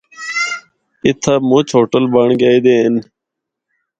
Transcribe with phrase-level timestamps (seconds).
[1.05, 2.95] اِتھا مُچ ہوٹل بنڑ گئے دے ہن۔